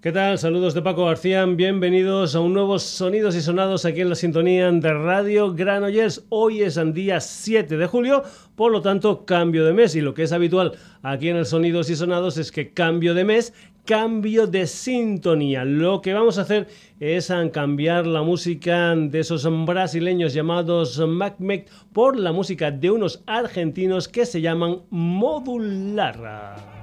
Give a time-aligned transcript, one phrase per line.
[0.00, 0.38] ¿Qué tal?
[0.38, 1.44] Saludos de Paco García.
[1.44, 6.24] Bienvenidos a un nuevo Sonidos y Sonados aquí en la sintonía de Radio Granollers.
[6.30, 8.22] Hoy es el día 7 de julio,
[8.56, 9.94] por lo tanto, cambio de mes.
[9.94, 13.26] Y lo que es habitual aquí en el Sonidos y Sonados es que cambio de
[13.26, 13.52] mes,
[13.84, 15.66] cambio de sintonía.
[15.66, 22.18] Lo que vamos a hacer es cambiar la música de esos brasileños llamados MacMec por
[22.18, 26.79] la música de unos argentinos que se llaman Modular.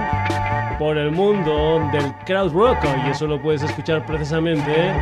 [0.78, 4.92] por el mundo del crowd rock y eso lo puedes escuchar precisamente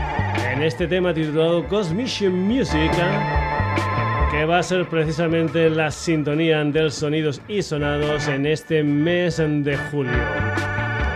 [0.52, 2.92] en este tema titulado Cosmic Music
[4.30, 9.76] que va a ser precisamente la sintonía de sonidos y sonados en este mes de
[9.90, 10.71] julio.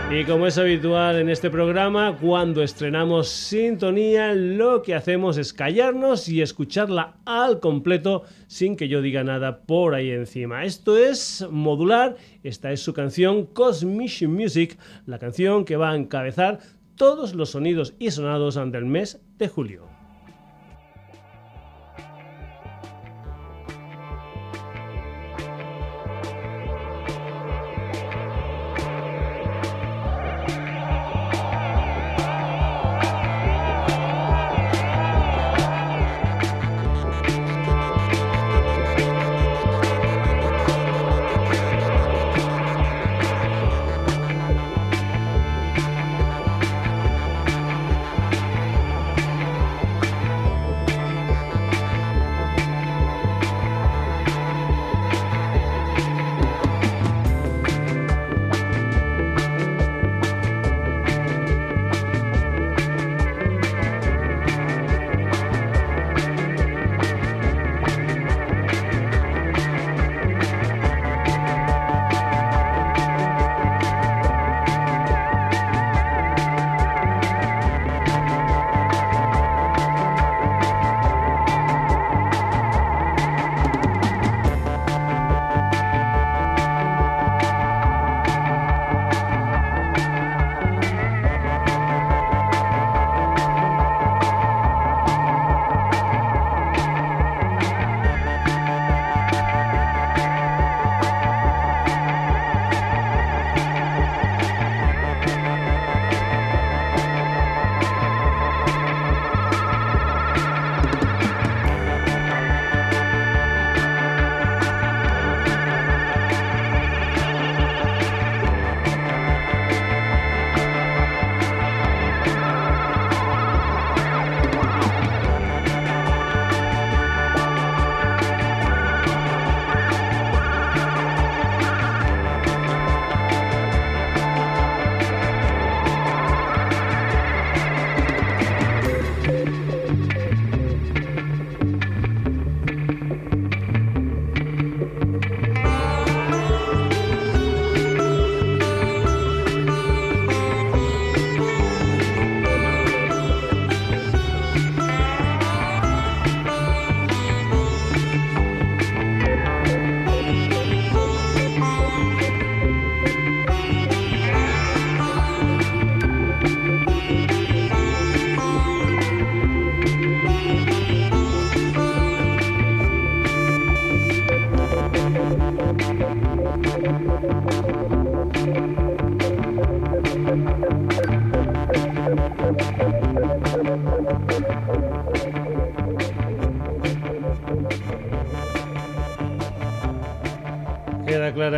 [0.09, 6.29] Y como es habitual en este programa, cuando estrenamos sintonía, lo que hacemos es callarnos
[6.29, 10.63] y escucharla al completo sin que yo diga nada por ahí encima.
[10.63, 16.59] Esto es modular, esta es su canción Cosmic Music, la canción que va a encabezar
[16.95, 19.96] todos los sonidos y sonados del mes de julio.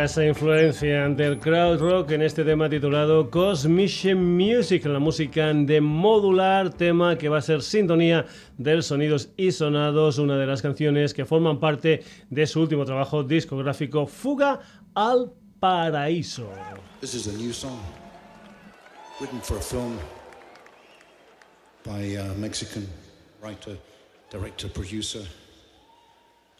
[0.04, 6.70] Esa influencia del crowd rock en este tema titulado Cosmic Music, la música de modular,
[6.70, 8.24] tema que va a ser sintonía
[8.56, 13.22] del Sonidos y Sonados, una de las canciones que forman parte de su último trabajo
[13.24, 14.60] discográfico, Fuga
[14.94, 16.48] al Paraíso.
[17.00, 17.78] This is a new song
[19.20, 19.98] written for a film
[21.84, 22.86] by a Mexican
[23.42, 23.76] writer,
[24.30, 25.22] director, producer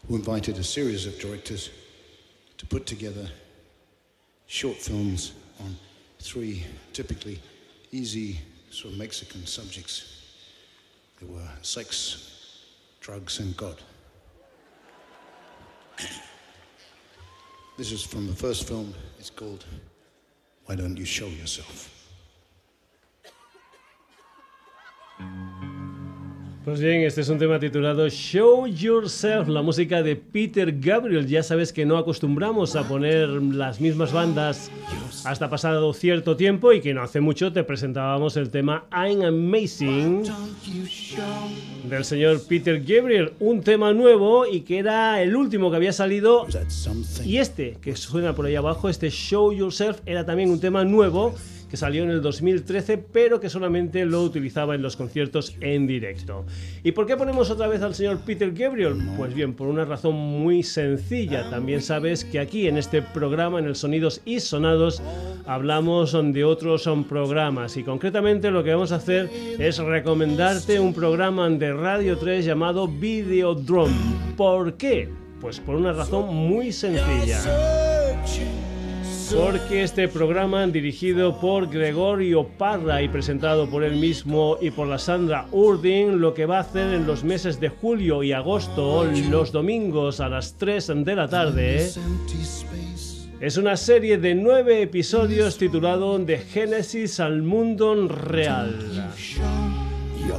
[0.07, 1.90] who invited a series of directors to
[2.71, 3.29] put together
[4.47, 5.75] short films on
[6.21, 6.63] three
[6.93, 7.37] typically
[7.91, 8.39] easy
[8.69, 10.21] sort of Mexican subjects.
[11.19, 12.63] There were sex,
[13.01, 13.75] drugs, and God.
[17.77, 18.93] this is from the first film.
[19.19, 19.65] It's called
[20.65, 21.89] Why Don't You Show Yourself?
[26.63, 31.25] Pues bien, este es un tema titulado Show Yourself, la música de Peter Gabriel.
[31.25, 34.69] Ya sabes que no acostumbramos a poner las mismas bandas
[35.25, 40.23] hasta pasado cierto tiempo y que no hace mucho te presentábamos el tema I'm Amazing
[41.89, 46.45] del señor Peter Gabriel, un tema nuevo y que era el último que había salido
[47.25, 51.33] y este que suena por ahí abajo, este Show Yourself, era también un tema nuevo
[51.71, 56.45] que salió en el 2013, pero que solamente lo utilizaba en los conciertos en directo.
[56.83, 58.97] ¿Y por qué ponemos otra vez al señor Peter Gabriel?
[59.15, 61.49] Pues bien, por una razón muy sencilla.
[61.49, 65.01] También sabes que aquí en este programa, en el Sonidos y Sonados,
[65.45, 71.49] hablamos de otros programas y concretamente lo que vamos a hacer es recomendarte un programa
[71.49, 73.95] de Radio 3 llamado Videodrome.
[74.35, 75.07] ¿Por qué?
[75.39, 77.39] Pues por una razón muy sencilla
[79.35, 84.97] porque este programa dirigido por Gregorio Parra y presentado por él mismo y por la
[84.97, 89.51] Sandra Urdin, lo que va a hacer en los meses de julio y agosto, los
[89.51, 91.89] domingos a las 3 de la tarde,
[93.39, 99.13] es una serie de nueve episodios titulado De Génesis al mundo real.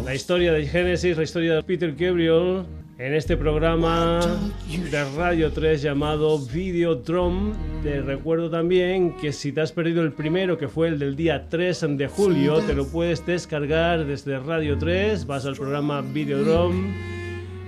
[0.05, 2.65] La historia de Génesis, la historia de Peter Gabriel,
[3.02, 4.20] en este programa
[4.69, 7.52] de Radio 3 llamado Videodrome.
[7.82, 11.49] Te recuerdo también que si te has perdido el primero, que fue el del día
[11.49, 16.94] 3 de julio, te lo puedes descargar desde Radio 3, vas al programa Videodrome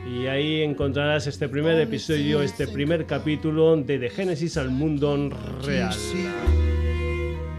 [0.09, 5.31] y ahí encontrarás este primer episodio, este primer capítulo de De Génesis al mundo
[5.65, 5.93] real.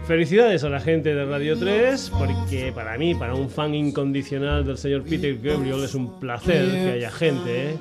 [0.06, 4.78] Felicidades a la gente de Radio 3, porque para mí, para un fan incondicional del
[4.78, 7.76] señor Peter Gabriel, es un placer que haya gente ¿eh?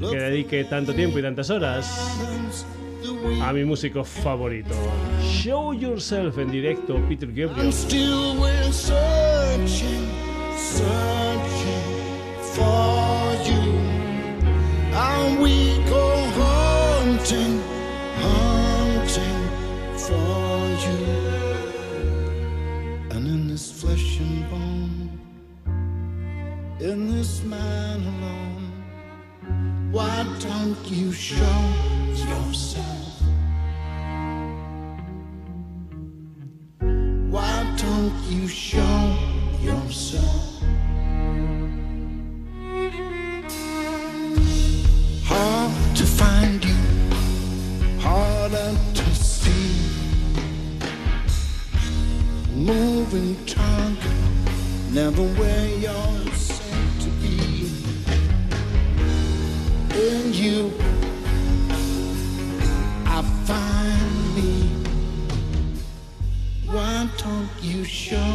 [0.00, 2.16] que dedique tanto tiempo y tantas horas
[3.42, 4.74] a mi músico favorito.
[5.22, 7.74] Show Yourself en directo, Peter Gabriel.
[26.80, 28.72] In this man alone.
[29.90, 31.60] Why don't you show
[32.14, 33.20] yourself?
[37.30, 39.16] Why don't you show
[39.60, 40.62] yourself?
[45.24, 46.80] Hard to find you,
[48.00, 49.74] harder to see.
[52.54, 53.36] Moving
[54.98, 57.70] never where you're sent to be.
[59.94, 60.72] in you
[63.06, 64.52] I find me.
[66.66, 68.32] Why don't you show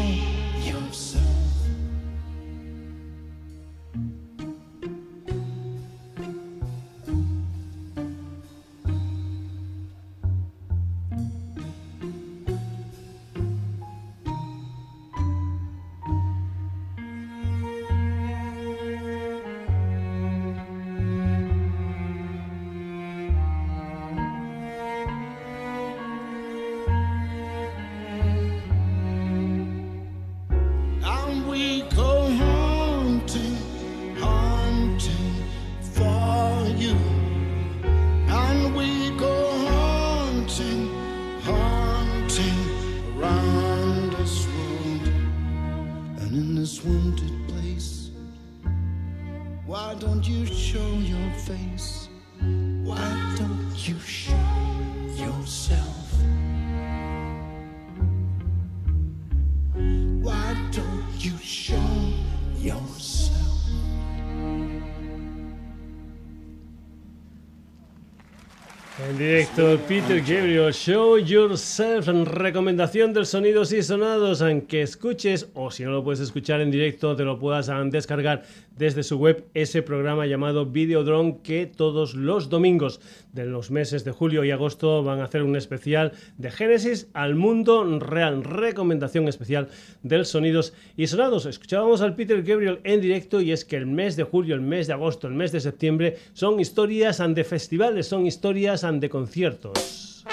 [69.87, 76.03] Peter Gabriel, Show Yourself, recomendación del sonidos y sonados, aunque escuches, o si no lo
[76.03, 78.43] puedes escuchar en directo, te lo puedas descargar
[78.77, 82.99] desde su web ese programa llamado Videodrone que todos los domingos
[83.31, 87.35] de los meses de julio y agosto van a hacer un especial de Génesis al
[87.35, 89.69] mundo real, recomendación especial
[90.01, 91.45] del sonidos y sonados.
[91.45, 94.87] Escuchábamos al Peter Gabriel en directo y es que el mes de julio, el mes
[94.87, 100.25] de agosto, el mes de septiembre son historias de festivales, son historias de conciertos.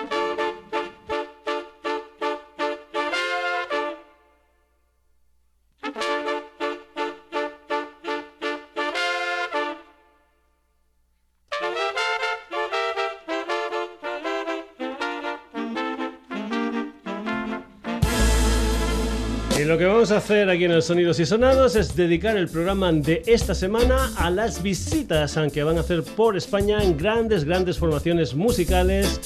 [20.00, 23.54] Vamos a hacer aquí en el Sonidos y Sonados es dedicar el programa de esta
[23.54, 29.20] semana a las visitas que van a hacer por España en grandes, grandes formaciones musicales,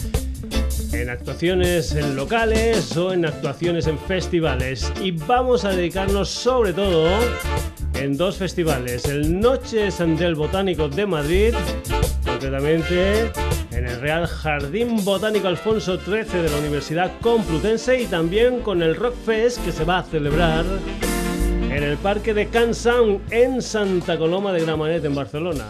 [0.93, 4.93] en actuaciones en locales o en actuaciones en festivales.
[5.01, 7.09] Y vamos a dedicarnos sobre todo
[7.95, 11.55] en dos festivales, el Noches del Botánico de Madrid,
[12.27, 13.31] concretamente
[13.77, 18.95] en el Real Jardín Botánico Alfonso XIII de la Universidad Complutense y también con el
[18.95, 20.65] Rock Fest que se va a celebrar
[21.71, 22.71] en el Parque de Can
[23.31, 25.65] en Santa Coloma de Gramanet en Barcelona.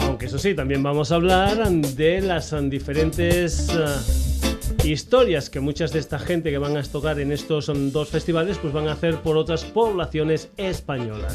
[0.00, 5.98] Aunque eso sí, también vamos a hablar de las diferentes eh, historias que muchas de
[5.98, 9.36] esta gente que van a tocar en estos dos festivales pues van a hacer por
[9.36, 11.34] otras poblaciones españolas.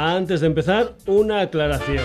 [0.00, 2.04] Antes de empezar, una aclaración.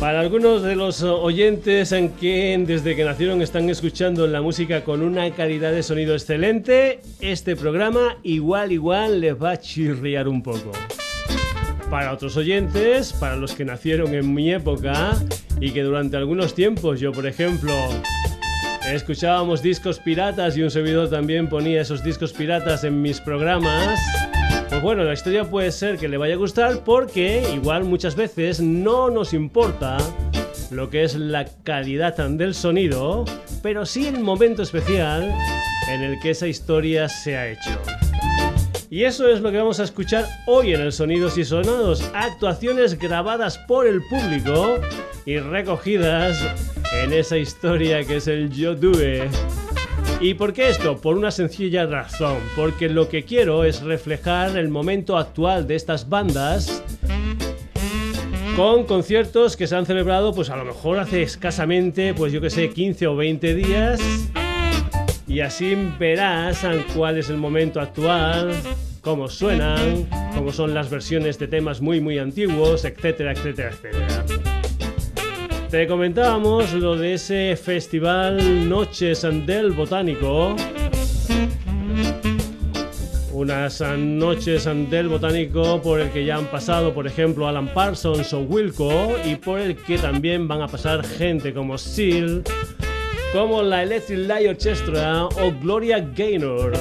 [0.00, 5.02] Para algunos de los oyentes en que desde que nacieron están escuchando la música con
[5.02, 10.72] una calidad de sonido excelente, este programa igual igual les va a chirriar un poco.
[11.90, 15.14] Para otros oyentes, para los que nacieron en mi época
[15.60, 17.74] y que durante algunos tiempos yo por ejemplo
[18.94, 23.98] escuchábamos discos piratas y un servidor también ponía esos discos piratas en mis programas.
[24.68, 28.60] Pues bueno, la historia puede ser que le vaya a gustar porque igual muchas veces
[28.60, 29.96] no nos importa
[30.70, 33.24] lo que es la calidad del sonido,
[33.62, 35.32] pero sí el momento especial
[35.88, 37.80] en el que esa historia se ha hecho.
[38.88, 42.98] Y eso es lo que vamos a escuchar hoy en el Sonidos y Sonados, actuaciones
[42.98, 44.78] grabadas por el público
[45.24, 46.38] y recogidas
[47.02, 49.28] en esa historia que es el Yo Due.
[50.20, 50.96] ¿Y por qué esto?
[50.96, 56.08] Por una sencilla razón, porque lo que quiero es reflejar el momento actual de estas
[56.08, 56.82] bandas
[58.56, 62.48] con conciertos que se han celebrado pues a lo mejor hace escasamente, pues yo que
[62.48, 64.00] sé, 15 o 20 días.
[65.28, 68.54] Y así verás cuál es el momento actual,
[69.02, 74.55] cómo suenan, cómo son las versiones de temas muy muy antiguos, etcétera, etcétera, etcétera.
[75.76, 80.56] Te comentábamos lo de ese festival Noches del Botánico.
[83.30, 88.40] Unas noches del Botánico por el que ya han pasado, por ejemplo, Alan Parsons o
[88.40, 92.42] Wilco, y por el que también van a pasar gente como Seal,
[93.34, 96.72] como la Electric Light Orchestra o Gloria Gaynor.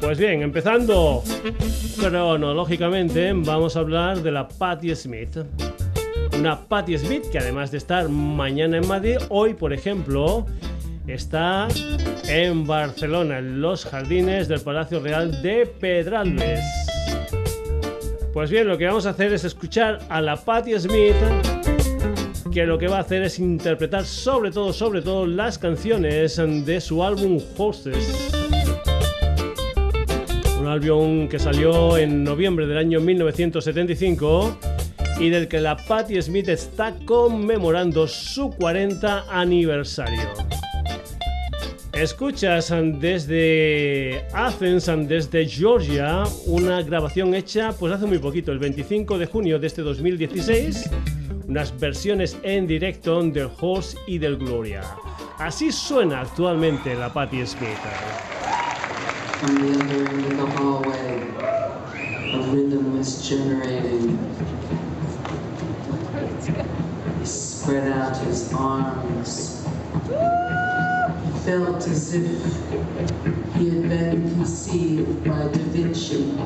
[0.00, 1.22] Pues bien, empezando
[2.00, 5.36] cronológicamente, vamos a hablar de la Patti Smith
[6.42, 10.44] una Patti Smith que además de estar mañana en Madrid, hoy por ejemplo
[11.06, 11.68] está
[12.26, 16.64] en Barcelona, en los jardines del Palacio Real de Pedralbes.
[18.32, 21.14] Pues bien, lo que vamos a hacer es escuchar a la Patti Smith
[22.52, 26.80] que lo que va a hacer es interpretar sobre todo, sobre todo las canciones de
[26.80, 28.32] su álbum Horses.
[30.58, 34.71] Un álbum que salió en noviembre del año 1975
[35.22, 40.28] y del que la Patti Smith está conmemorando su 40 aniversario.
[41.92, 49.26] Escuchas desde Athens, desde Georgia, una grabación hecha pues hace muy poquito, el 25 de
[49.26, 50.90] junio de este 2016,
[51.46, 54.82] unas versiones en directo del Horse y del Gloria.
[55.38, 57.78] Así suena actualmente la Patti Smith.
[67.62, 69.64] spread out his arms,
[71.24, 72.42] He felt as if
[73.54, 76.36] he had been conceived by Da Vinci.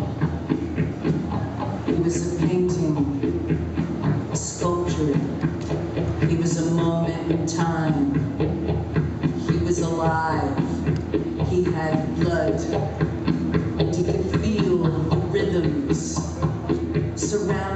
[1.87, 5.17] He was a painting, a sculpture.
[6.29, 8.13] He was a moment in time.
[9.49, 10.59] He was alive.
[11.49, 12.61] He had blood.
[13.81, 16.19] And he could feel the rhythms
[17.15, 17.76] surrounding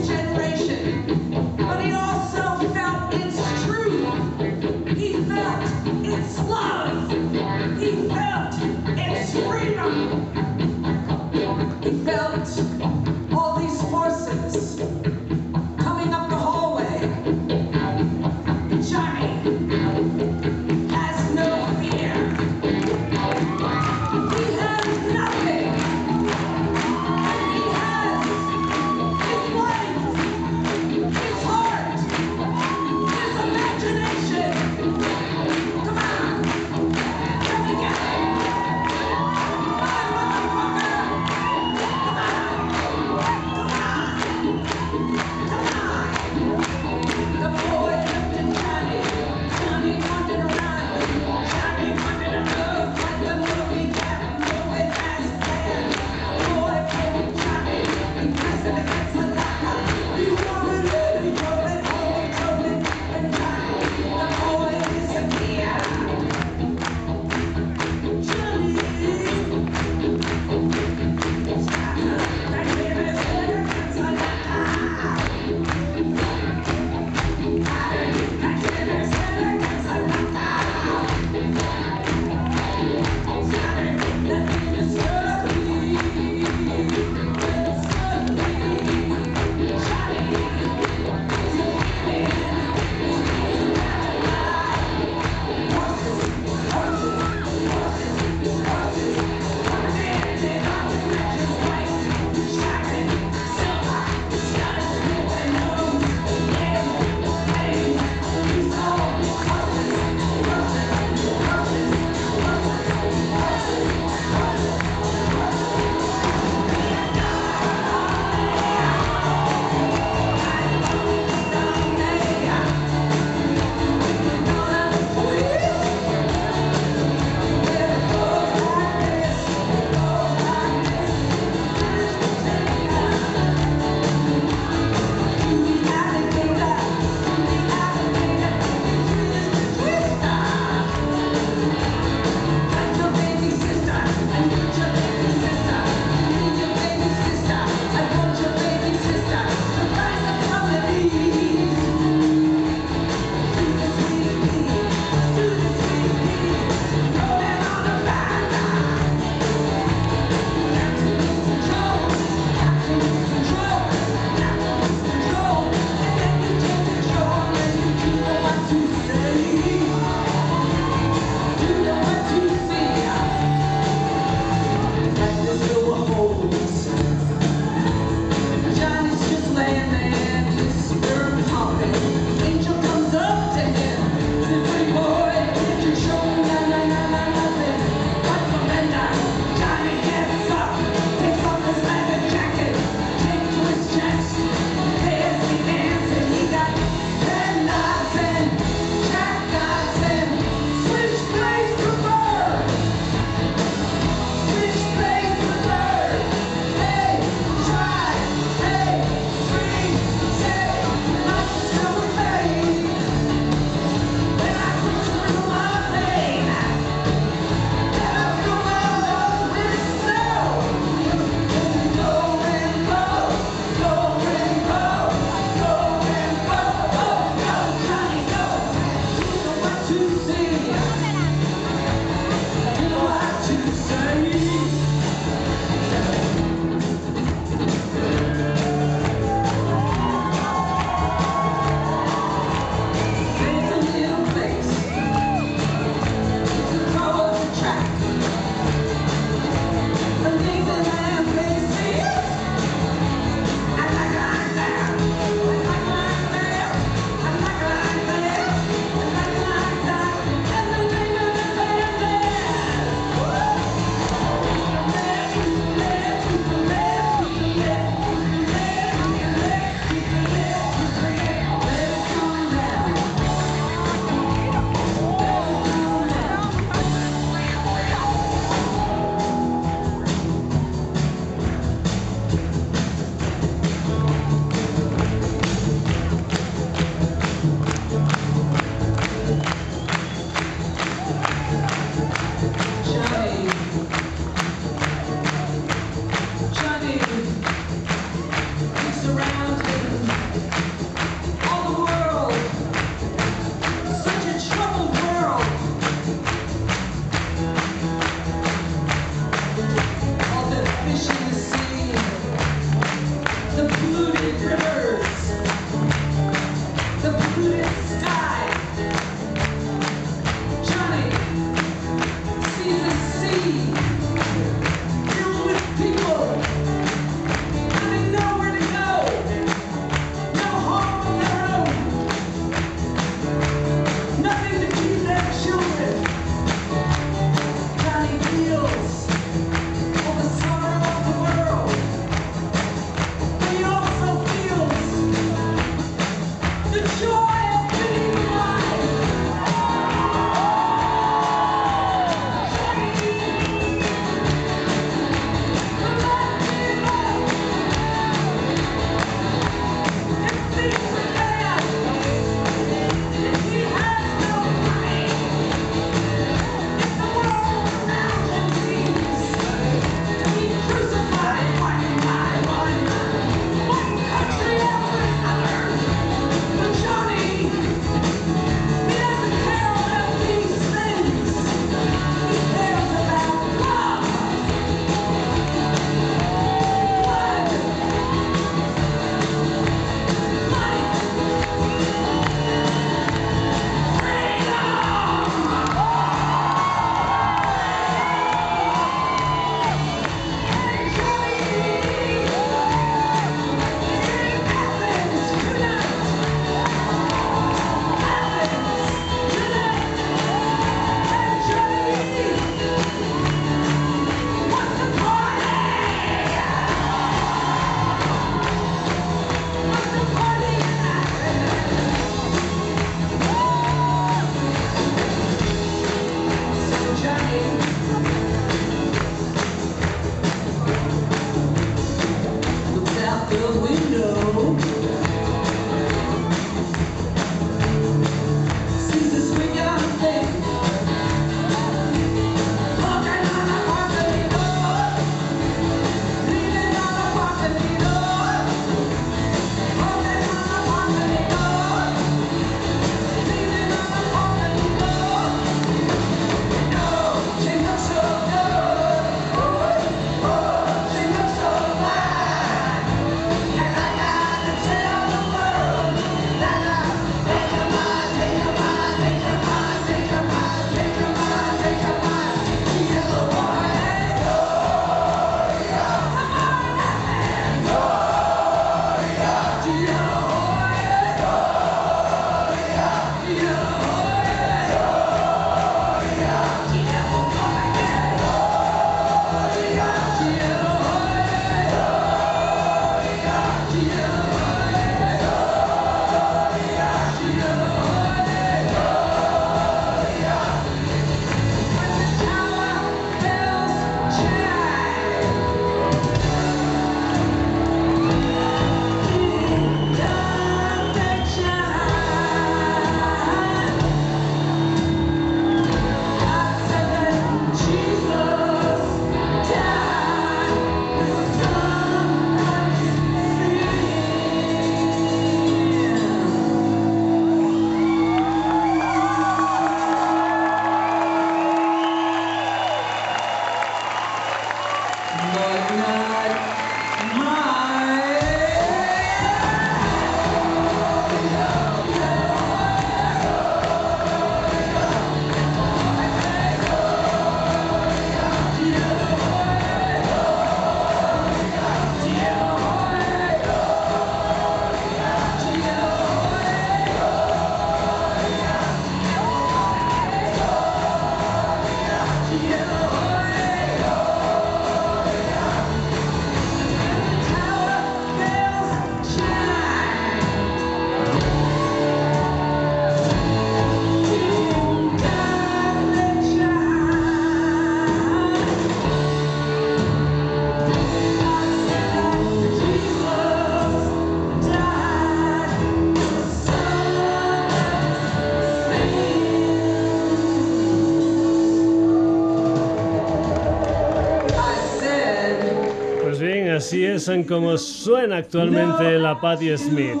[597.28, 600.00] como suena actualmente la Patti Smith.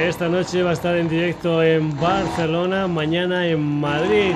[0.00, 4.32] Esta noche va a estar en directo en Barcelona, mañana en Madrid,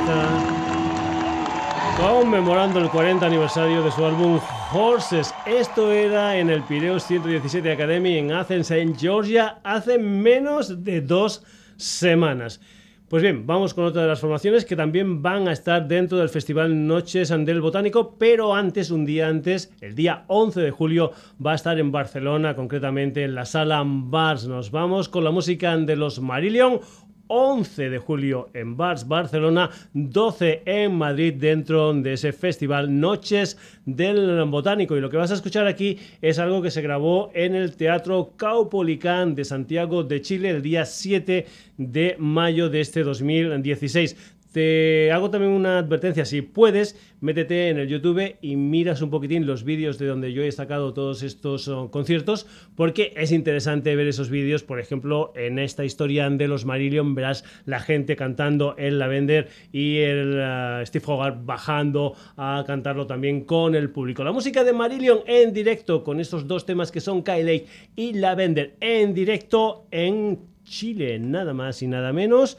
[1.96, 4.38] conmemorando el 40 aniversario de su álbum
[4.74, 5.34] Horses.
[5.46, 11.42] Esto era en el Pireus 117 Academy en Athens, en Georgia, hace menos de dos
[11.78, 12.60] semanas.
[13.08, 16.28] Pues bien, vamos con otra de las formaciones que también van a estar dentro del
[16.28, 21.12] Festival Noches Andel Botánico, pero antes, un día antes, el día 11 de julio,
[21.44, 24.46] va a estar en Barcelona, concretamente en la sala Bars.
[24.46, 26.80] Nos vamos con la música de los Marillion,
[27.28, 34.44] 11 de julio en Bars Barcelona, 12 en Madrid dentro de ese festival Noches del
[34.44, 34.96] Botánico.
[34.96, 38.32] Y lo que vas a escuchar aquí es algo que se grabó en el Teatro
[38.36, 44.37] Caupolicán de Santiago de Chile el día 7 de mayo de este 2016.
[44.52, 49.46] Te hago también una advertencia, si puedes, métete en el YouTube y miras un poquitín
[49.46, 54.06] los vídeos de donde yo he sacado todos estos oh, conciertos, porque es interesante ver
[54.06, 54.62] esos vídeos.
[54.62, 59.98] Por ejemplo, en esta historia de los Marillion verás la gente cantando el Lavender y
[59.98, 64.24] el uh, Steve Hogarth bajando a cantarlo también con el público.
[64.24, 68.76] La música de Marillion en directo con estos dos temas que son Kyle y Lavender
[68.80, 72.58] en directo en Chile, nada más y nada menos.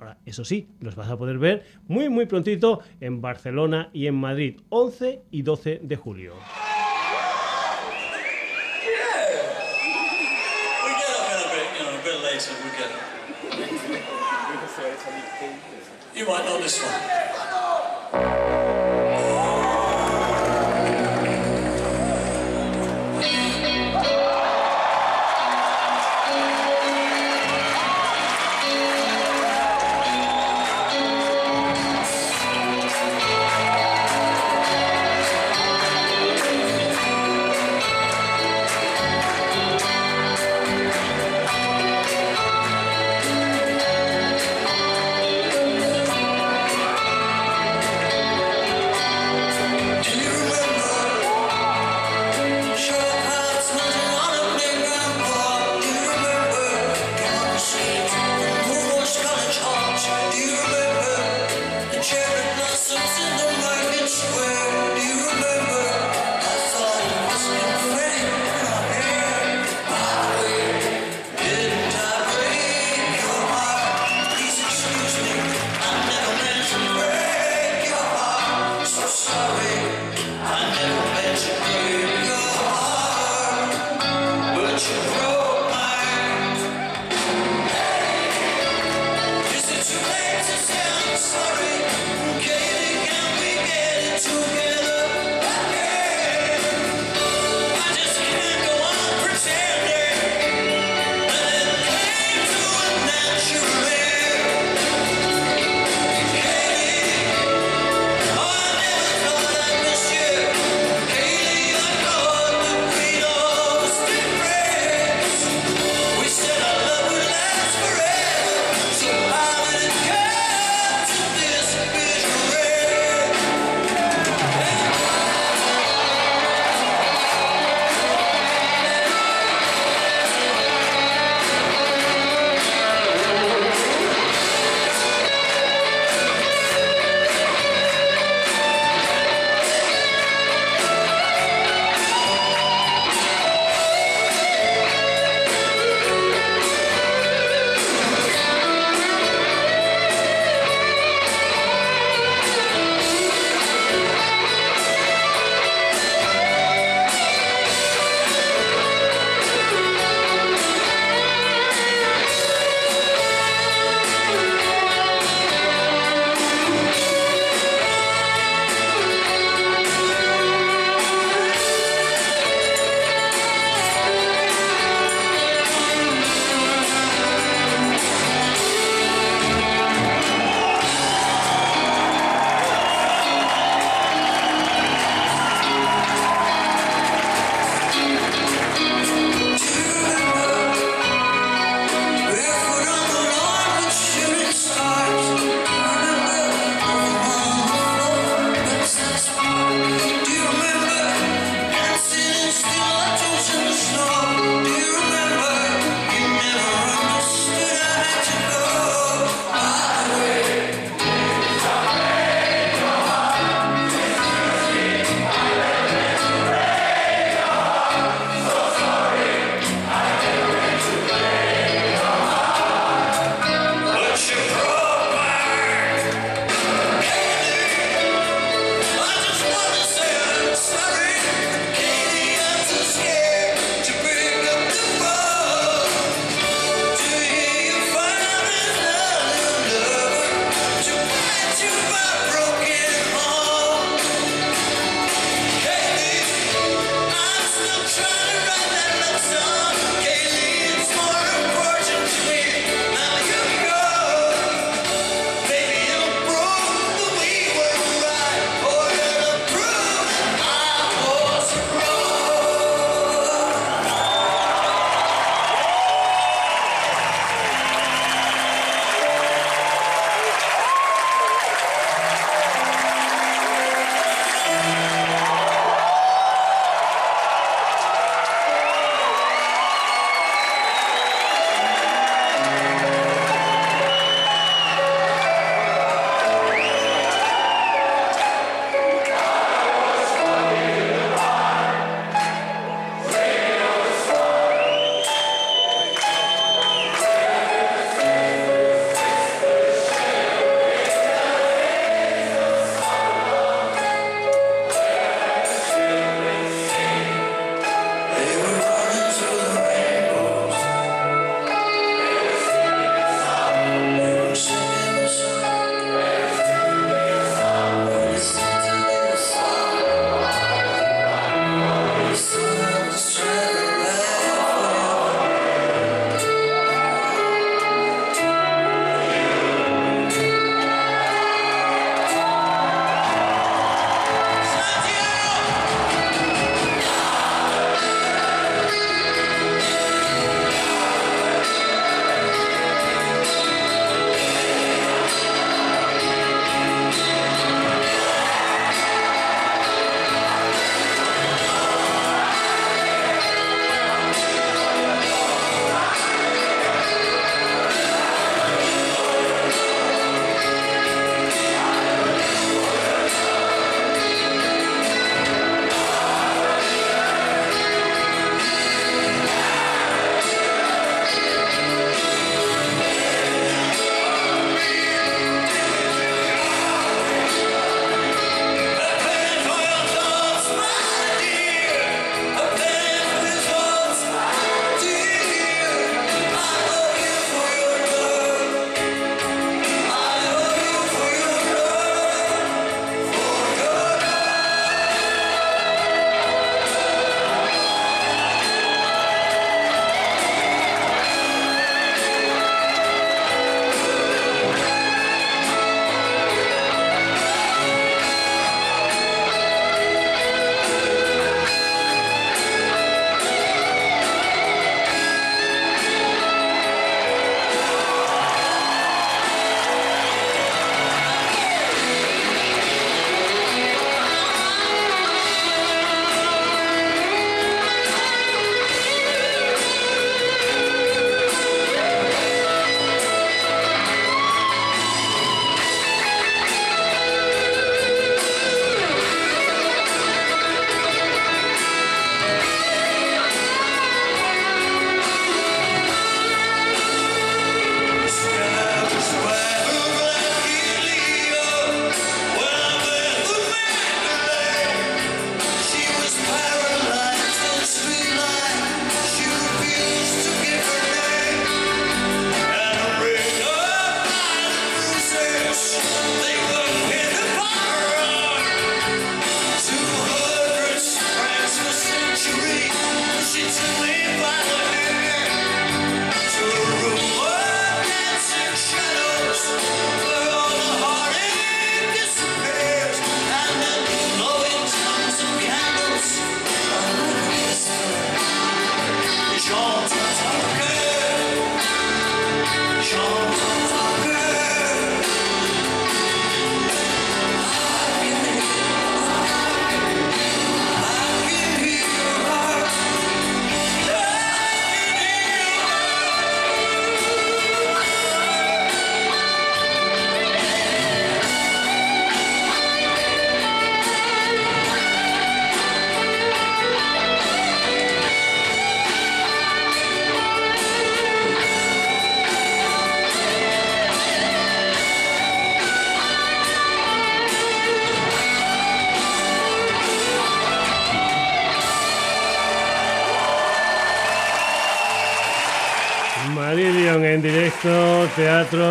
[0.00, 4.14] Ahora, eso sí, los vas a poder ver muy, muy prontito en Barcelona y en
[4.14, 6.34] Madrid, 11 y 12 de julio.
[16.16, 17.39] You might know this one.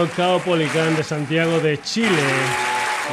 [0.09, 2.09] Caupolicán de Santiago de Chile.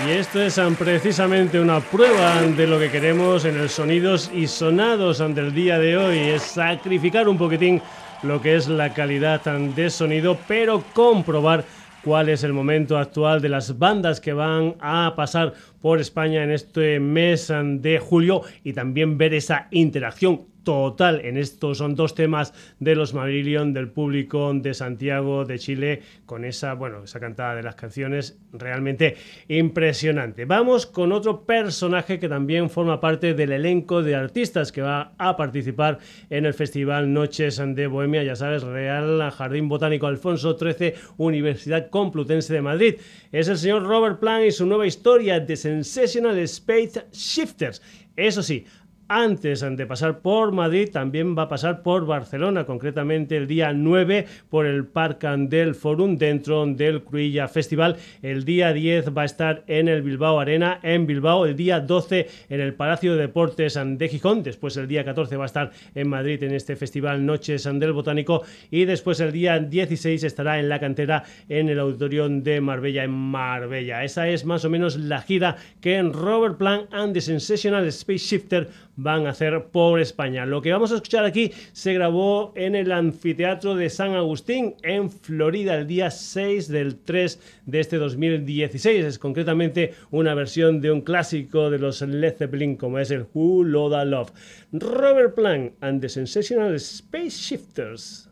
[0.07, 5.19] Y esto es precisamente una prueba de lo que queremos en el sonidos y sonados
[5.19, 7.81] del día de hoy, es sacrificar un poquitín
[8.23, 11.65] lo que es la calidad de sonido, pero comprobar
[12.05, 16.51] cuál es el momento actual de las bandas que van a pasar por España en
[16.51, 21.21] este mes de julio y también ver esa interacción total.
[21.25, 26.45] En estos son dos temas de los Marillion del público de Santiago de Chile con
[26.45, 30.45] esa bueno esa cantada de las canciones realmente impresionante.
[30.45, 35.37] Vamos con otro personaje que también forma parte del elenco de artistas que va a
[35.37, 36.01] participar
[36.31, 42.53] en el festival Noches de Bohemia ya sabes Real Jardín Botánico Alfonso XIII Universidad Complutense
[42.53, 42.95] de Madrid.
[43.31, 47.81] Es el señor Robert Plant y su nueva historia de Sensational Space Shifters.
[48.17, 48.65] Eso sí,
[49.09, 54.27] antes de pasar por Madrid, también va a pasar por Barcelona, concretamente el día 9
[54.51, 57.97] por el Parc del Forum dentro del Cruilla Festival.
[58.23, 62.29] El día 10 va a estar en el Bilbao Arena en Bilbao, el día 12
[62.49, 66.09] en el Palacio de Deportes de Gijón, después el día 14 va a estar en
[66.09, 70.81] Madrid en este festival Noches del Botánico y después el día 16 estará en la
[70.81, 74.05] cantera en el Auditorio de Marbella en Marbella.
[74.05, 78.19] Esa es más o menos la gira que en Robert Plant and the Sensational Space
[78.19, 80.47] Shifter van a hacer por España.
[80.47, 85.11] Lo que vamos a escuchar aquí se grabó en el anfiteatro de San Agustín en
[85.11, 89.05] Florida el día 6 del 3 de este 2016.
[89.05, 93.65] Es concretamente una versión de un clásico de los Led Zeppelin como es el Who
[93.65, 94.33] Loda Love.
[94.73, 98.29] Robert Plant and the Sensational Space Shifters.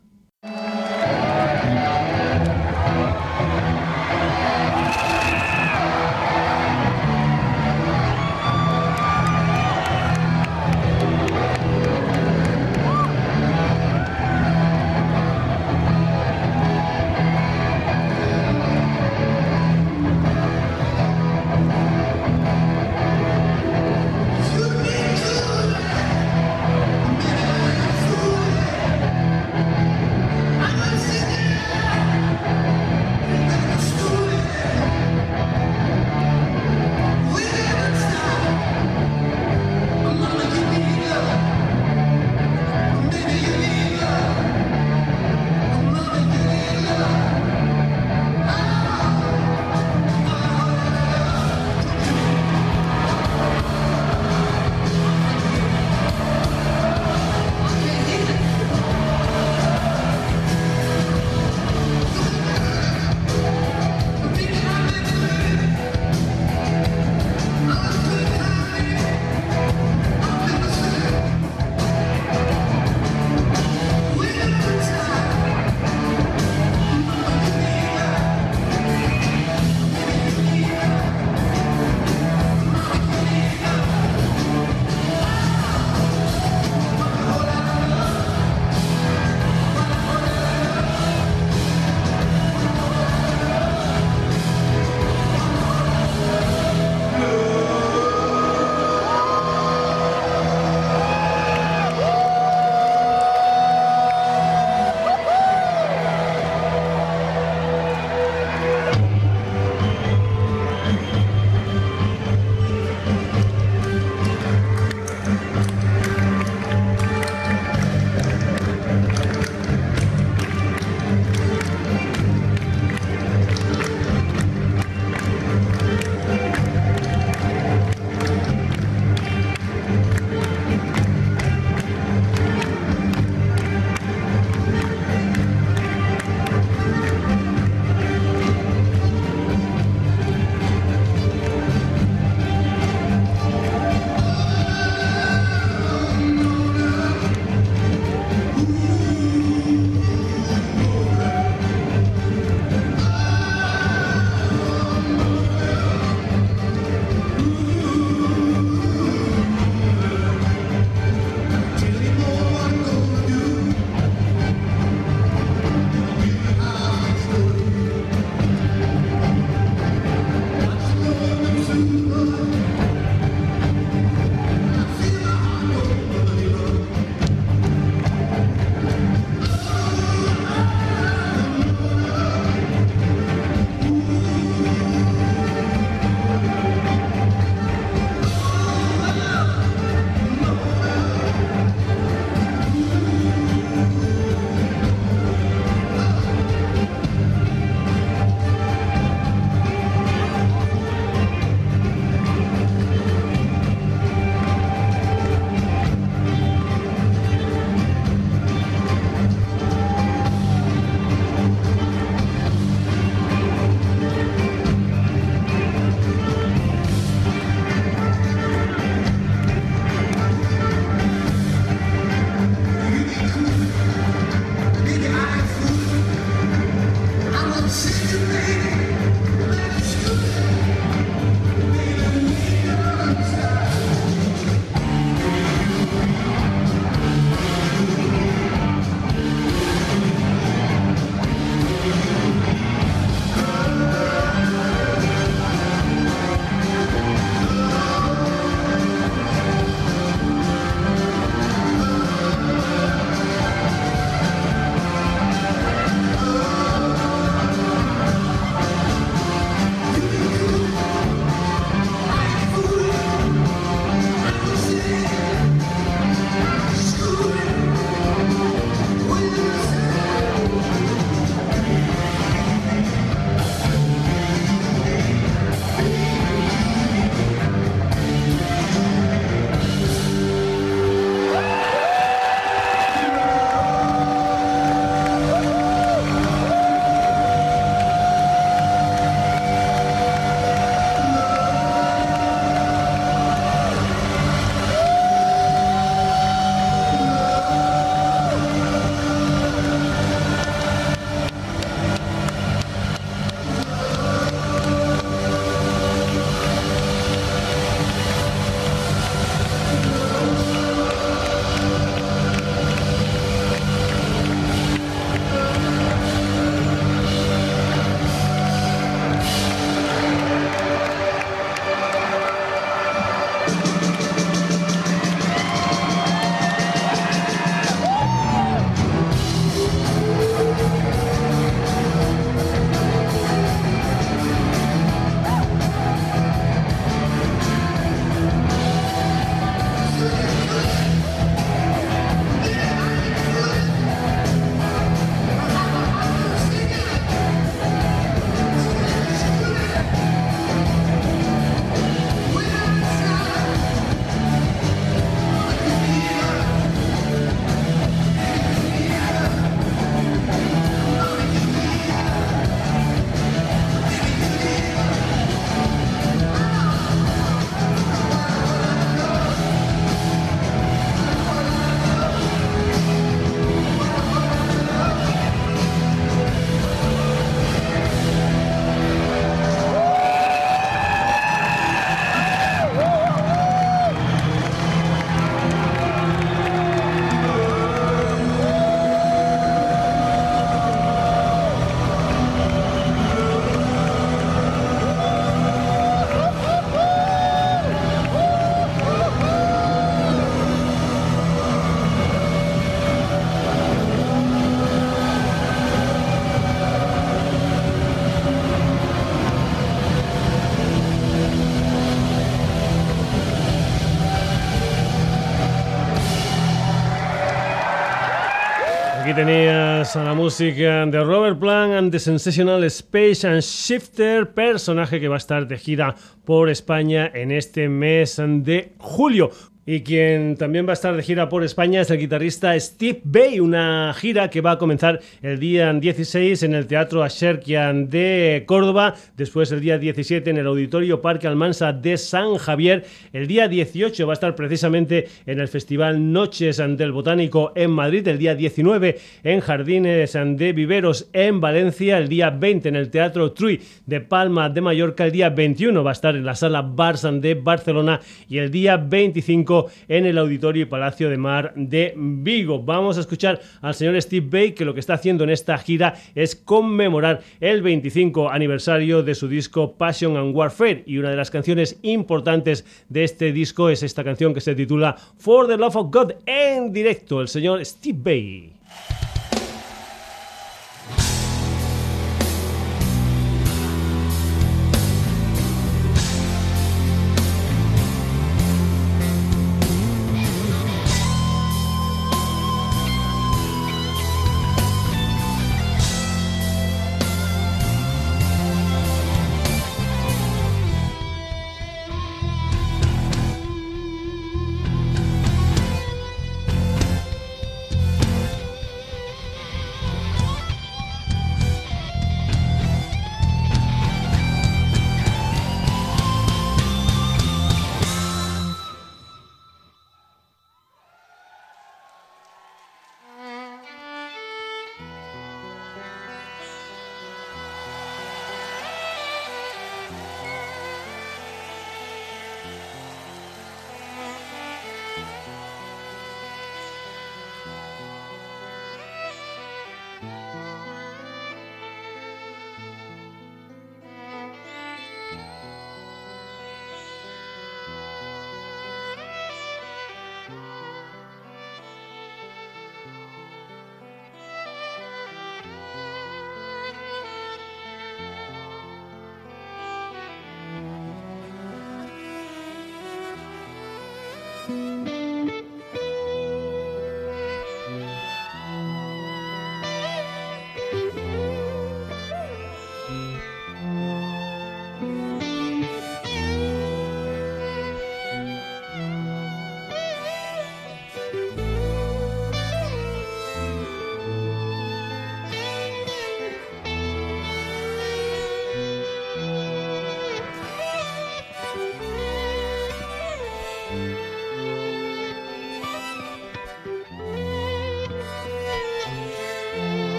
[419.14, 425.06] Tenías a la música de Robert Plant and the Sensational Space and Shifter, personaje que
[425.06, 425.94] va a estar de gira
[426.24, 429.30] por España en este mes de julio.
[429.66, 433.40] Y quien también va a estar de gira por España es el guitarrista Steve Bay,
[433.40, 438.94] una gira que va a comenzar el día 16 en el Teatro Asherkian de Córdoba,
[439.16, 442.84] después el día 17 en el Auditorio Parque Almansa de San Javier,
[443.14, 448.06] el día 18 va a estar precisamente en el Festival Noches del Botánico en Madrid,
[448.06, 453.32] el día 19 en Jardines de Viveros en Valencia, el día 20 en el Teatro
[453.32, 457.18] Trui de Palma de Mallorca, el día 21 va a estar en la Sala Barça
[457.18, 459.53] de Barcelona y el día 25
[459.88, 462.62] en el Auditorio y Palacio de Mar de Vigo.
[462.62, 465.94] Vamos a escuchar al señor Steve Bay que lo que está haciendo en esta gira
[466.14, 471.30] es conmemorar el 25 aniversario de su disco Passion and Warfare y una de las
[471.30, 475.90] canciones importantes de este disco es esta canción que se titula For the Love of
[475.90, 479.13] God en directo, el señor Steve Bay.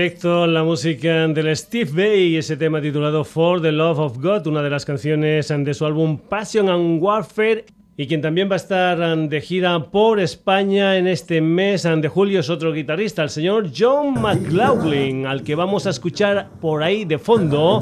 [0.00, 4.62] Directo la música del Steve Bay ese tema titulado For the Love of God, una
[4.62, 7.66] de las canciones de su álbum Passion and Warfare
[7.98, 12.40] y quien también va a estar de gira por España en este mes de julio
[12.40, 17.18] es otro guitarrista, el señor John McLaughlin, al que vamos a escuchar por ahí de
[17.18, 17.80] fondo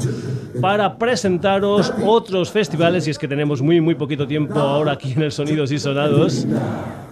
[0.59, 5.21] para presentaros otros festivales, y es que tenemos muy muy poquito tiempo ahora aquí en
[5.21, 6.45] el Sonidos y Sonados.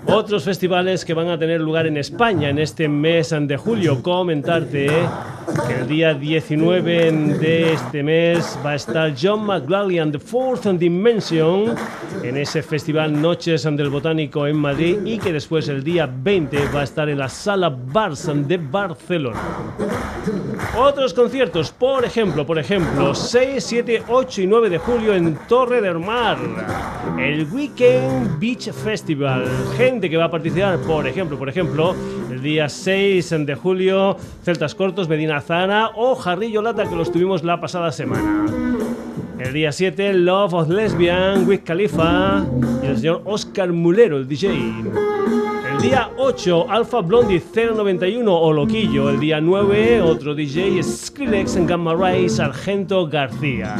[0.08, 4.02] Otros festivales que van a tener lugar en España en este mes de julio.
[4.02, 4.88] Comentarte
[5.68, 10.66] que el día 19 de este mes va a estar John McLaughlin and the Fourth
[10.66, 11.76] Dimension
[12.24, 16.82] en ese festival Noches del Botánico en Madrid y que después el día 20 va
[16.82, 19.40] a estar en la Sala Barça de Barcelona.
[20.76, 25.82] Otros conciertos, por ejemplo, por ejemplo, 6, 7, 8 y 9 de julio en Torre
[25.82, 26.38] del Mar,
[27.20, 29.46] el Weekend Beach Festival.
[29.98, 31.96] Gente que va a participar, por ejemplo, por ejemplo,
[32.30, 37.44] el día 6 de julio, Celtas Cortos, Medina Zana o Jarrillo Lata, que los tuvimos
[37.44, 38.46] la pasada semana.
[39.40, 42.46] El día 7, Love of Lesbian, Wiz Khalifa
[42.84, 44.52] y el señor Oscar Mulero, el DJ.
[45.72, 49.10] El día 8, Alpha Blondie 091 o Loquillo.
[49.10, 53.78] El día 9, otro DJ, Skrillex en Gamma Ray, Sargento García.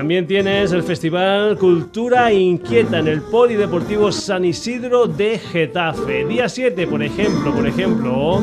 [0.00, 6.24] También tienes el Festival Cultura Inquieta en el Polideportivo San Isidro de Getafe.
[6.24, 8.40] Día 7, por ejemplo, por ejemplo,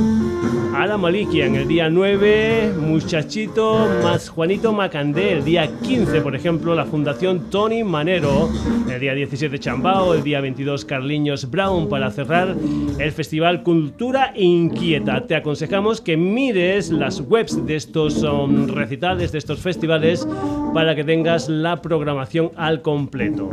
[0.78, 6.76] Ala Malikia en el día 9, Muchachito más Juanito Macandé, el día 15, por ejemplo,
[6.76, 8.48] la Fundación Tony Manero,
[8.88, 12.56] el día 17 Chambao, el día 22 Carliños Brown para cerrar
[13.00, 15.26] el Festival Cultura Inquieta.
[15.26, 20.28] Te aconsejamos que mires las webs de estos um, recitales, de estos festivales,
[20.76, 23.50] para que tengas la programación al completo.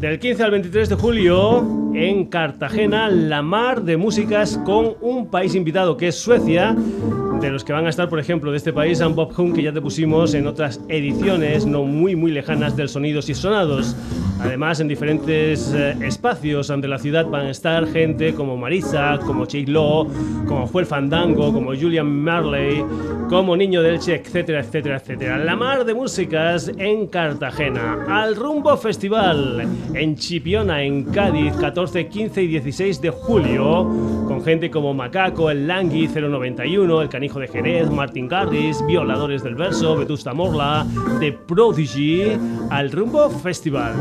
[0.00, 5.54] Del 15 al 23 de julio en Cartagena, la mar de músicas con un país
[5.54, 6.76] invitado que es Suecia.
[7.40, 9.62] De los que van a estar, por ejemplo, de este país, San Bob Hume, que
[9.62, 13.94] ya te pusimos en otras ediciones no muy muy lejanas del Sonidos y Sonados.
[14.40, 19.46] Además, en diferentes eh, espacios ante la ciudad van a estar gente como Marisa, como
[19.46, 20.08] Chick Law,
[20.46, 22.84] como Juel Fandango, como Julian Marley,
[23.28, 25.38] como Niño del Che, etcétera, etcétera, etcétera.
[25.38, 28.04] La mar de músicas en Cartagena.
[28.08, 33.88] Al Rumbo Festival en Chipiona, en Cádiz, 14, 15 y 16 de julio,
[34.26, 39.54] con gente como Macaco, el Langui 091, el Canijo de Jerez, Martin Garris, Violadores del
[39.54, 40.84] Verso, Vetusta Morla,
[41.20, 42.32] The Prodigy,
[42.70, 43.94] al Rumbo Festival.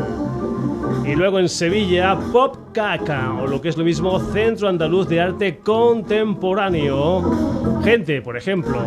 [1.06, 5.22] Y luego en Sevilla, Pop Caca, o lo que es lo mismo, Centro Andaluz de
[5.22, 7.82] Arte Contemporáneo.
[7.84, 8.80] Gente, por ejemplo,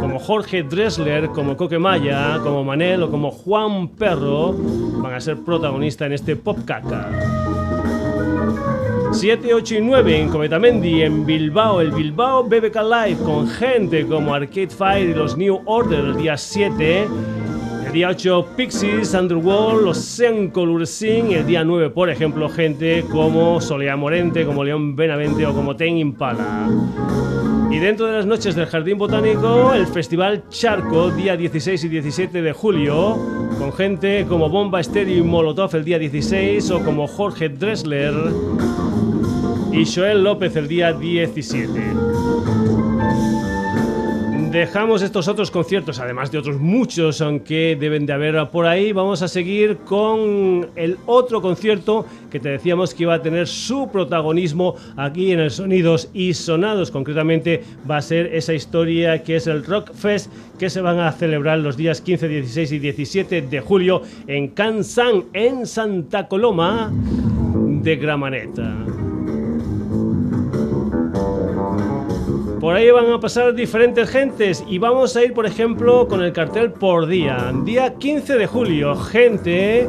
[0.00, 5.38] como Jorge Dressler, como Coque Maya, como Manel o como Juan Perro, van a ser
[5.38, 7.39] protagonistas en este Pop Caca.
[9.12, 14.34] 7, 8 y 9 en Cometamendi, en Bilbao, el Bilbao BBK Live, con gente como
[14.34, 17.08] Arcade Fire y los New Order el día 7
[17.90, 21.32] el día 8, Pixies, Underworld, Los Sencolur Sing.
[21.32, 25.96] El día 9, por ejemplo, gente como Soledad Morente, como León Benavente o como Ten
[25.98, 26.68] Impala.
[27.70, 32.42] Y dentro de las noches del Jardín Botánico, el Festival Charco, día 16 y 17
[32.42, 33.16] de julio,
[33.58, 38.12] con gente como Bomba Estéreo y Molotov el día 16, o como Jorge Dressler
[39.72, 41.80] y Joel López el día 17
[44.50, 49.22] dejamos estos otros conciertos, además de otros muchos, aunque deben de haber por ahí, vamos
[49.22, 54.74] a seguir con el otro concierto que te decíamos que iba a tener su protagonismo
[54.96, 56.90] aquí en el Sonidos y Sonados.
[56.90, 61.12] Concretamente va a ser esa historia que es el Rock Fest que se van a
[61.12, 67.96] celebrar los días 15, 16 y 17 de julio en Cansan, en Santa Coloma de
[67.96, 68.99] Gramaneta.
[72.60, 76.34] Por ahí van a pasar diferentes gentes y vamos a ir, por ejemplo, con el
[76.34, 77.52] cartel por día.
[77.64, 79.88] Día 15 de julio, gente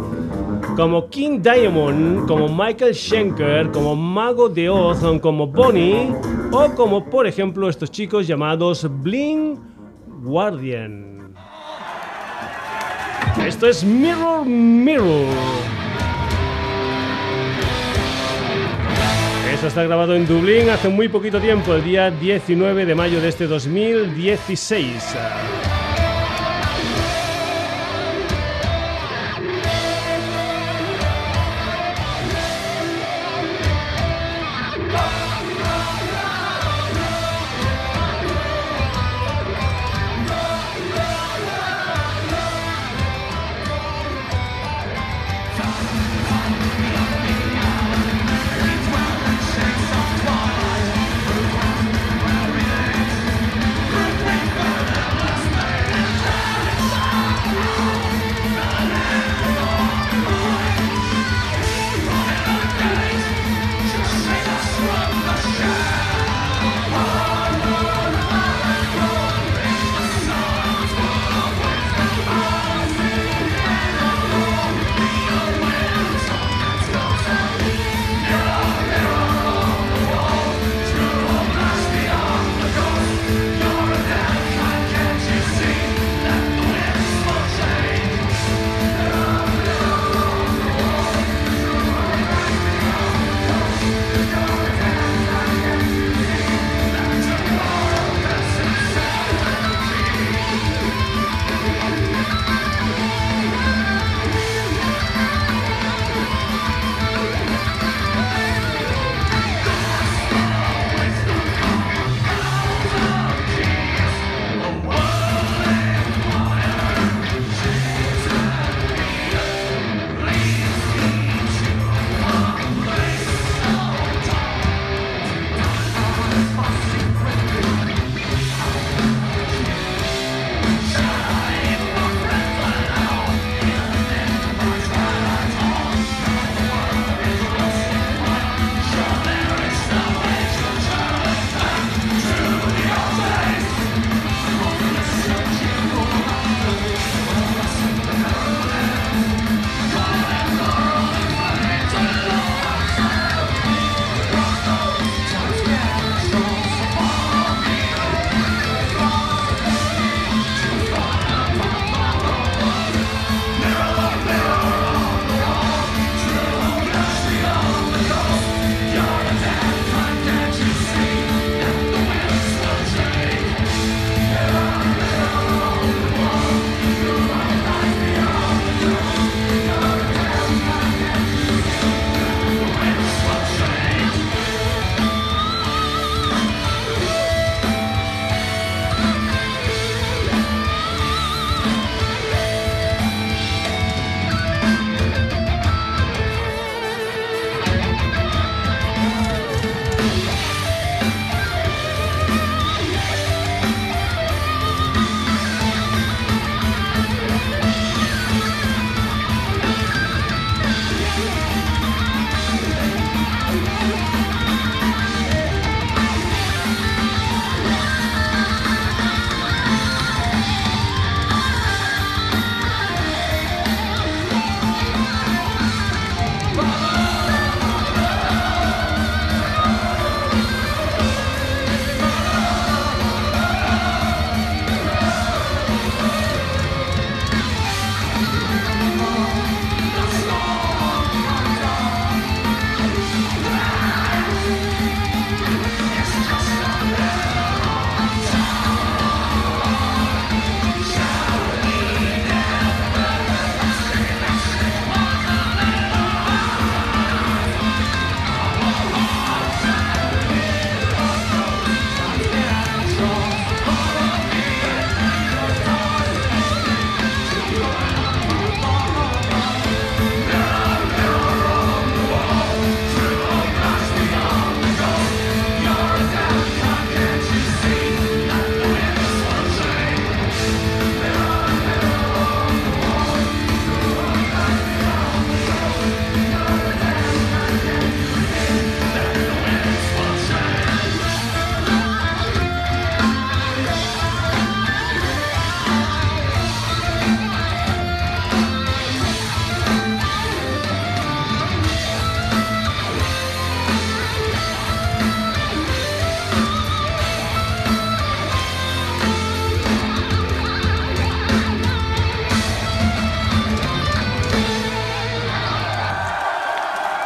[0.78, 6.16] como King Diamond, como Michael Schenker, como Mago de Oz, como Bonnie
[6.52, 9.60] o como, por ejemplo, estos chicos llamados Bling
[10.24, 11.34] Guardian.
[13.46, 15.91] Esto es Mirror Mirror.
[19.64, 23.46] Está grabado en Dublín hace muy poquito tiempo, el día 19 de mayo de este
[23.46, 25.16] 2016.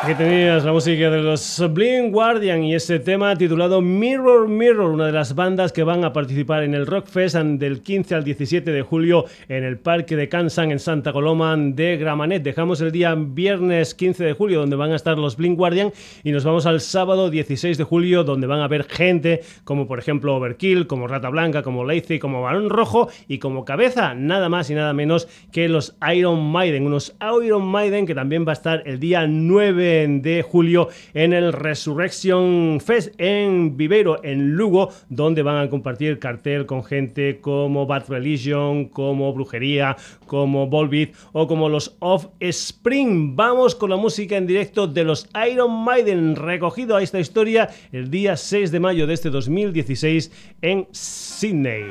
[0.05, 5.07] Aquí tenías la música de los Blind Guardian y ese tema titulado Mirror Mirror, una
[5.07, 8.69] de las bandas que van a participar en el Rock Fest del 15 al 17
[8.69, 12.43] de julio en el Parque de Kansan en Santa Coloma de Gramanet.
[12.43, 15.91] Dejamos el día viernes 15 de julio donde van a estar los Blind Guardian
[16.23, 19.97] y nos vamos al sábado 16 de julio donde van a haber gente como por
[19.97, 24.69] ejemplo Overkill, como Rata Blanca, como Lazy, como Balón Rojo y como cabeza nada más
[24.69, 28.83] y nada menos que los Iron Maiden, unos Iron Maiden que también va a estar
[28.85, 35.57] el día 9 de julio en el Resurrection Fest en Viveiro, en Lugo, donde van
[35.57, 39.95] a compartir cartel con gente como Bad Religion, como Brujería,
[40.27, 43.35] como Volbeat o como los Offspring.
[43.35, 48.11] Vamos con la música en directo de los Iron Maiden, recogido a esta historia el
[48.11, 50.31] día 6 de mayo de este 2016
[50.61, 51.85] en Sydney.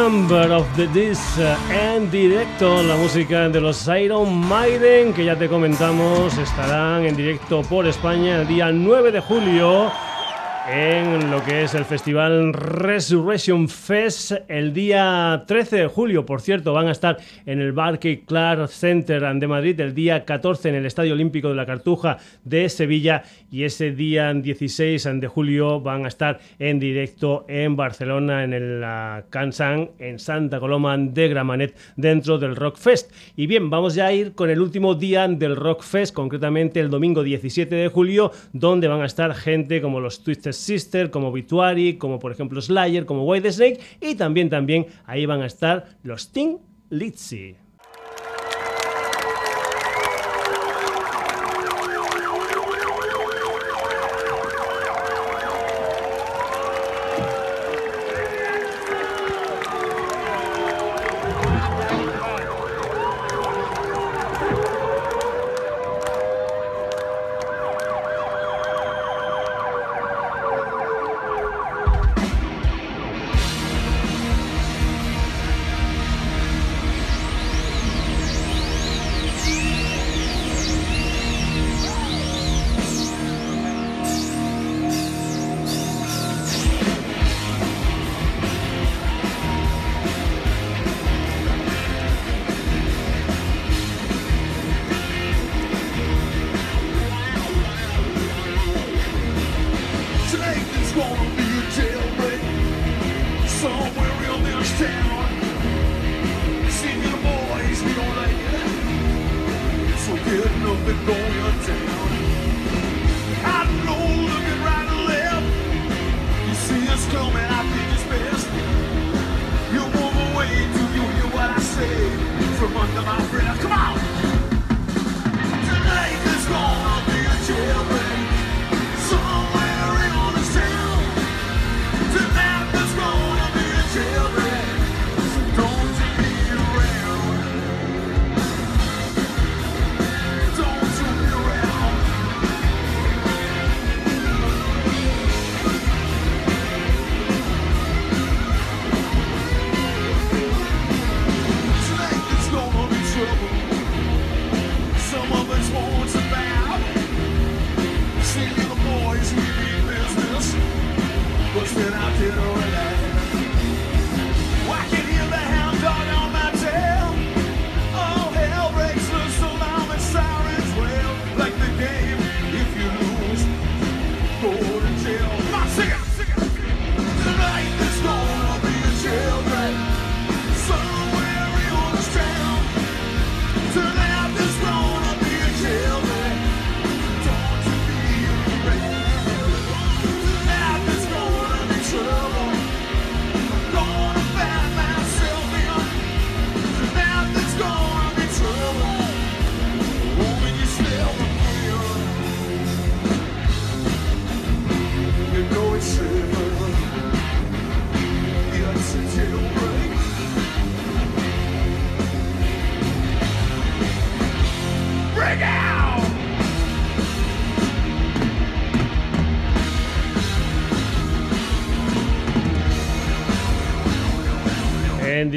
[0.07, 1.37] Number of the Disc
[1.69, 7.61] en directo, la música de los Iron Maiden, que ya te comentamos, estarán en directo
[7.63, 9.91] por España el día 9 de julio
[10.69, 16.25] en lo que es el festival Resurrection Fest el día 13 de julio.
[16.25, 20.67] Por cierto, van a estar en el Barclay Clark Center de Madrid el día 14
[20.67, 25.79] en el Estadio Olímpico de la Cartuja de Sevilla y ese día 16 de julio
[25.79, 28.83] van a estar en directo en Barcelona en el
[29.29, 33.13] Cansan en Santa Coloma de Gramanet dentro del Rock Fest.
[33.37, 36.89] Y bien, vamos ya a ir con el último día del Rock Fest, concretamente el
[36.89, 41.97] domingo 17 de julio, donde van a estar gente como los Twisted Sister, como Vituari,
[41.97, 46.31] como por ejemplo Slayer, como White Snake y también también ahí van a estar los
[46.31, 46.57] Ting
[46.89, 47.55] Litzy.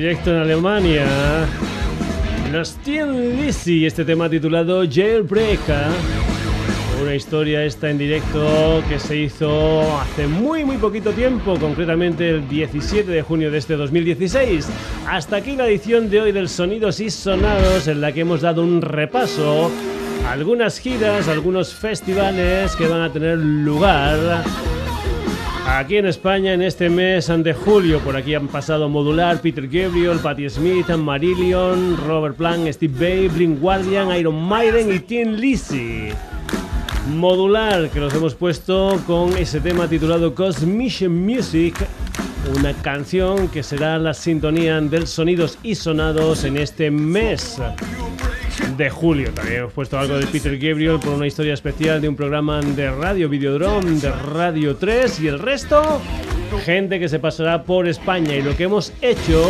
[0.01, 1.07] Directo en Alemania.
[2.51, 5.61] Los Teen Lizzy, este tema titulado Jailbreak.
[7.03, 12.49] Una historia esta en directo que se hizo hace muy muy poquito tiempo, concretamente el
[12.49, 14.71] 17 de junio de este 2016.
[15.07, 18.63] Hasta aquí la edición de hoy del Sonidos y Sonados en la que hemos dado
[18.63, 19.71] un repaso
[20.27, 24.45] a algunas giras, algunos festivales que van a tener lugar
[25.73, 30.19] Aquí en España en este mes de julio, por aquí han pasado Modular, Peter Gabriel,
[30.19, 36.09] Patti Smith, Marillion, Robert Plant, Steve Bay, Blink Guardian, Iron Maiden y Tim Lizzy.
[37.15, 41.77] Modular, que los hemos puesto con ese tema titulado Cosmic Music,
[42.59, 47.61] una canción que será la sintonía del sonidos y sonados en este mes
[48.81, 49.31] de julio.
[49.35, 52.91] También hemos puesto algo de Peter Gabriel por una historia especial de un programa de
[52.91, 56.01] radio Videodrome de Radio 3 y el resto,
[56.65, 58.35] gente que se pasará por España.
[58.35, 59.47] Y lo que hemos hecho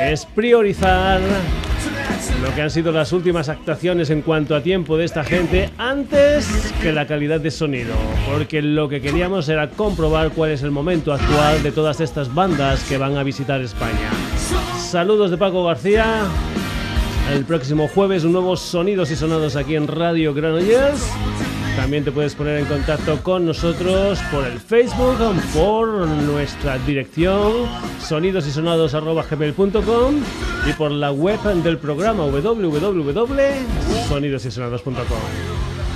[0.00, 1.20] es priorizar
[2.42, 6.72] lo que han sido las últimas actuaciones en cuanto a tiempo de esta gente antes
[6.80, 7.94] que la calidad de sonido,
[8.26, 12.82] porque lo que queríamos era comprobar cuál es el momento actual de todas estas bandas
[12.84, 14.10] que van a visitar España.
[14.78, 16.24] Saludos de Paco García.
[17.32, 21.10] El próximo jueves un nuevo Sonidos y Sonados aquí en Radio Granollers.
[21.76, 25.18] También te puedes poner en contacto con nosotros por el Facebook,
[25.52, 27.66] por nuestra dirección
[28.00, 30.14] sonidosysonados.gmail.com
[30.68, 35.04] y por la web del programa www.sonidosysonados.com.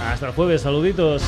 [0.04, 1.22] Hasta el jueves, saluditos.